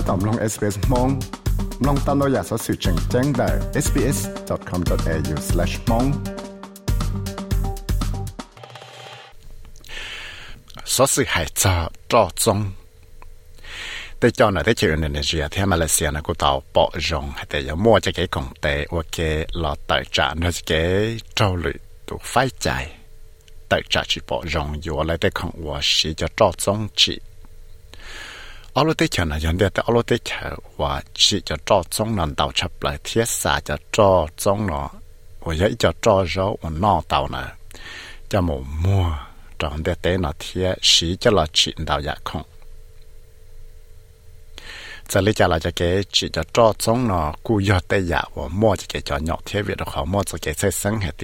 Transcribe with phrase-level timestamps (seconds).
[0.08, 1.08] ตอมลง SBS มอง
[1.86, 3.48] ลองตามเราอยากสอสื่อแจ้งแจ้งได้
[3.84, 6.06] sbs.com.au/mong
[10.94, 11.74] สอสื่อหายจอ
[12.12, 12.58] จอจง
[14.18, 19.30] แต่จอน่ะได้เจออินโดนีเซียที่มาเลเซียนะกูเตาปอจงแต่ยังมั่วจะเก๋ของเตว่าเก๋
[19.62, 20.82] รอต่จ่าน่ะจะเก๋
[21.34, 21.76] เจ้าหรือ
[22.06, 22.66] ตัวไฟใจ
[23.70, 25.76] ต่จ่าจีปอจงอยู่อะไรได้ของว่า
[45.12, 46.98] สีจะจอจง
[51.18, 51.22] จ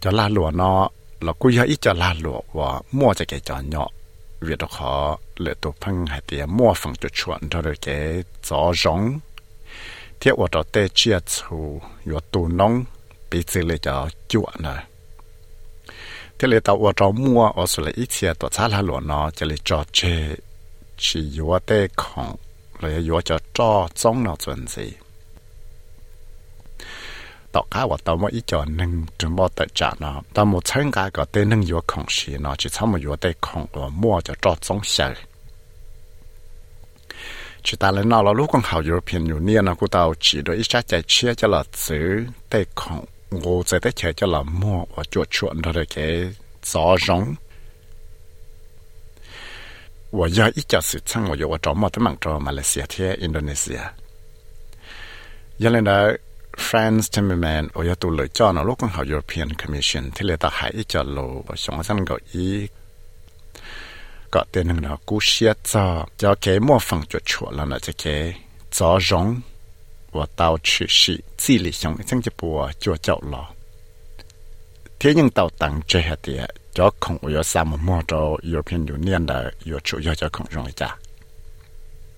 [0.00, 0.88] cho la lụa nó
[1.20, 3.88] là cú ít cho la lụa và mua cho cái cho nhỏ.
[4.40, 8.24] Việc đó khó, lựa tổ phăng hay tiền mua phẳng cho chuẩn cho được cái
[8.44, 9.18] gió giống,
[10.20, 12.84] thiết và đó tế chia chủ và tù nông
[13.30, 14.84] bị xử lý cho chuột này
[16.38, 19.00] thế là tàu và đó mua ở số là ít xe tổ xã la lụa
[19.00, 20.36] nó cho lấy cho chơi
[20.96, 22.36] chỉ yếu tế khổng,
[22.80, 24.92] rồi yếu cho cho trong nó chuẩn gì
[27.56, 30.64] tao cá và tao mới ý cho nâng chuẩn bị tự trả nó tao một
[30.64, 33.66] chân cái có tế nâng yếu khổng xí nó chỉ sau một yếu tế khổng
[33.72, 35.14] và mua cho cho trong xe.
[37.62, 40.56] chỉ ta lên nó là lúc con học European Union nó cũng tao chỉ đối
[40.56, 44.42] ý ít chạy chia cho là chữ tế khổng, ngô sẽ tế chơi cho là
[44.42, 47.34] mua và chuột chuột đó là cái gió rong
[50.15, 53.93] 我要一家事情，我要我找么子忙着马来西亚贴印度尼西亚。
[55.57, 56.17] 原来呢，
[56.57, 62.69] France Timmerman 我要读了叫呢，如果好 European Commission ที่เลยตาหาย一家路，我想上个一。
[64.33, 65.83] ก็เต็นหนึ่งนะกูเชียจะ
[66.21, 68.05] จะแกมั่วฟังจุดชัวแล้วนะจะแก
[68.75, 69.27] จอร้อง
[70.15, 73.43] ว่าเตาชื่อสิจี里想จังจะปัวจัวเจ้าหรอ
[74.97, 76.41] เที่ยังเตาตังเจฮะเดีย
[76.76, 80.46] cho không có sao mà mua cho European Union đã yêu chủ yếu cho không
[80.54, 80.96] rong cha.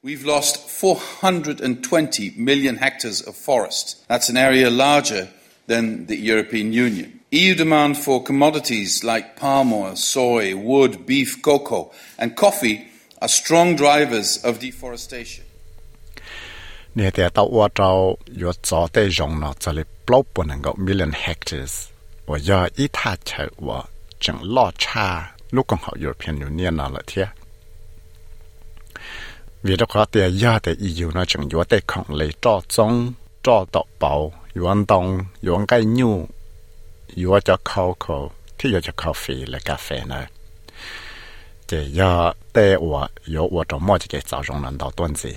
[0.02, 3.96] We've lost 420 million hectares of forest.
[4.08, 5.26] That's an area larger
[5.68, 7.10] than the European Union.
[7.30, 12.78] EU demand for commodities like palm oil, soy, wood, beef, cocoa, and coffee
[13.20, 15.44] are strong drivers of deforestation.
[16.94, 20.62] Nè thì tao qua trâu yo cho tê rong nó cho lì bao bồn hàng
[20.76, 21.88] million hectares.
[22.26, 23.82] Và do ít hạ chạy và
[24.20, 27.26] chẳng lo cha, lúc còn họ European Union nào là thế?
[29.62, 33.12] Vì đó có thể giờ thì EU nó chẳng yếu để không lấy cho trong
[33.42, 36.26] cho đọc bảo, yuan đông yuan cái nhu.
[37.24, 40.26] Yuan cho khâu cocoa thì yuan cho coffee là cà phê này
[41.68, 45.32] thì giờ tế của yếu trong mỗi cái giáo dục lần đầu tuần gì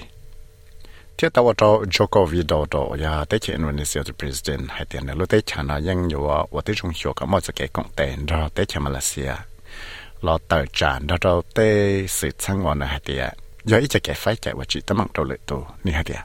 [1.19, 5.29] thế tao cho Joko Widodo ya tế chế Indonesia the president hay tiền là lúc
[5.29, 9.34] tế chả nó ยังอยู่ว่าว่าtế trung hiệu cả mọi cái công tiền đó tế chế Malaysia
[10.23, 13.29] lo tờ tràn đó đâu tế sự sang ngon này hay tiền
[13.65, 16.21] giờ ít cái phải chạy và chỉ tâm mạng đầu lợi tu ni hay tiền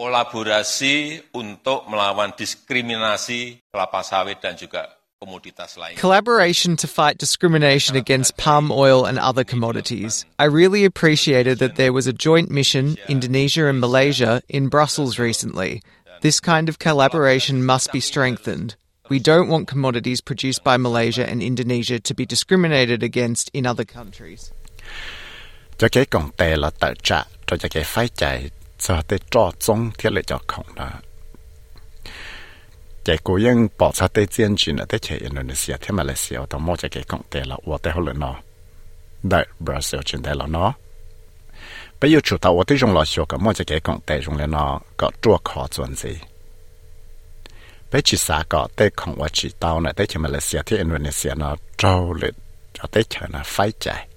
[0.00, 4.88] Kolaborasi untuk melawan diskriminasi kelapa sawit dan juga
[5.95, 10.25] Collaboration to fight discrimination against palm oil and other commodities.
[10.39, 15.81] I really appreciated that there was a joint mission, Indonesia and Malaysia, in Brussels recently.
[16.21, 18.75] This kind of collaboration must be strengthened.
[19.09, 23.85] We don't want commodities produced by Malaysia and Indonesia to be discriminated against in other
[23.85, 24.51] countries.
[33.05, 36.59] Cái cố yên bỏ ra tới chiến chỉ là tới chạy Indonesia thế Malaysia tao
[36.59, 38.35] mua cho cái công tệ là của tới hồi nó
[39.23, 40.73] đại Brazil trên đây là nó
[42.01, 44.37] bây giờ chủ tàu tới dùng là số cái mua cho cái công tệ dùng
[44.37, 46.17] lên nó có chua khó chuẩn gì
[47.91, 51.35] bây chỉ xa có tới không và chỉ tàu này tới chạy Malaysia thế Indonesia
[51.35, 52.35] nó trâu lịch
[52.73, 54.07] cho tới chạy nó phải chạy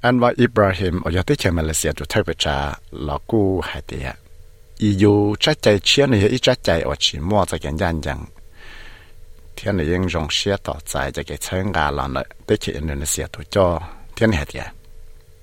[0.00, 4.12] anh và Ibrahim ở tới chạy Malaysia chủ thấy bây giờ là cú hai tiền
[4.79, 8.17] EU trái chạy chia này ít trái chạy ở chỉ mua cho cái nhân dân
[9.55, 13.81] thiên nàyยัง用些到在这个参加了呢，对起 Indonesia 都叫
[14.15, 14.63] 天黑的。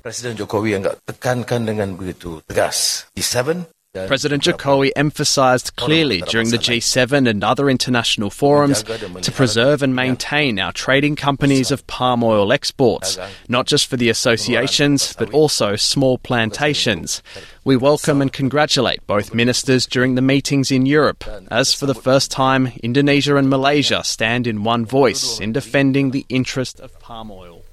[0.02, 3.04] Presiden Jokowi yang tekankan dengan begitu tegas.
[3.12, 9.93] G7 President Jokowi emphasized clearly during the G7 and other international forums to preserve and
[9.93, 15.75] maintain our trading companies of palm oil exports, not just for the associations, but also
[15.75, 17.21] small plantations.
[17.65, 22.31] We welcome and congratulate both ministers during the meetings in Europe, as for the first
[22.31, 27.65] time, Indonesia and Malaysia stand in one voice in defending the interest of palm oil.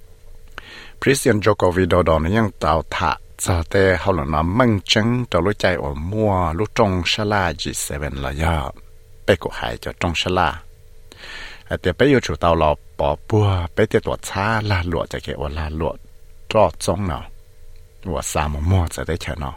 [0.99, 2.51] President Jokowi Joko Widodo nó ยัง
[3.47, 7.25] tạo thế cho là nó măng chân cho lối chạy ở mua lúc trong sá
[7.25, 8.73] la G7 là do
[9.27, 10.63] bê của hải cho trong sá la.
[11.69, 15.07] À tế bê yêu chủ tàu lò bỏ bùa bê tế tuột xa la lụa
[15.07, 15.95] cho kể ở la lụa
[16.49, 17.25] cho trong nào
[18.05, 19.53] và xa mà mua cho tế chờ nó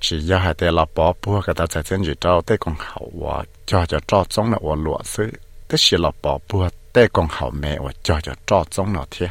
[0.00, 2.74] chỉ do hai tế lò bỏ bùa cái ta chạy chân gì trâu tế còn
[2.78, 5.30] hậu và cho cho cho trong nào ở lụa xứ
[5.68, 9.06] tế chỉ lò bỏ bùa tế còn hậu mẹ và cho cho cho trong nào
[9.10, 9.30] thiệt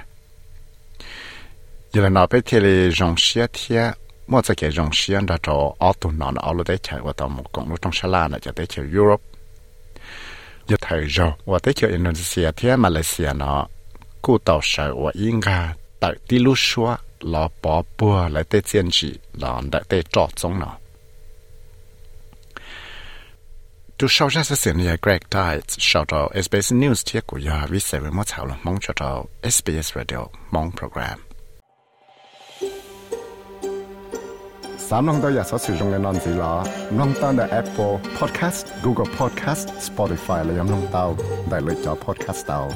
[1.93, 3.91] giờ là nó bây giờ là rong xia thia
[4.27, 6.99] mua cho cái rong xia đó cho ở tụ nó nó lo lúc đấy chạy
[7.03, 9.23] qua tàu một con lúc trong Sa lan này cho tới chiều Europe.
[10.67, 13.67] Giờ thấy rồi qua tới chiều Indonesia thia Malaysia nó
[14.21, 18.91] cú tàu sợ qua Inga tại đi lúc xóa là bỏ bùa lại tới chiến
[18.91, 20.77] trị là đã tới trọ giống nó
[23.97, 27.65] tu sau ra sẽ xin nhà Greg Tides sau đó SBS News thiết của nhà
[27.69, 31.32] viết sẽ với mỗi thảo là mong cho SBS Radio, mong program.
[34.82, 41.14] 三弄到日所使用嘅案子啦，弄到嘅 Apple Podcast、Google Podcast、Spotify 嚟饮弄到，
[41.50, 42.68] 大类咗 Podcast 到。